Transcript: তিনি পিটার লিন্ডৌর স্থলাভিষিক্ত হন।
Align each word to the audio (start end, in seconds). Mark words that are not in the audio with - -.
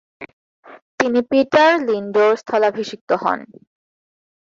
তিনি 0.99 1.19
পিটার 1.29 1.71
লিন্ডৌর 1.87 2.33
স্থলাভিষিক্ত 2.41 3.09
হন। 3.23 3.39